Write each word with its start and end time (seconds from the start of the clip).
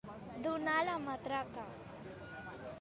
Donar 0.45 0.77
la 0.87 0.95
matraca. 1.05 1.69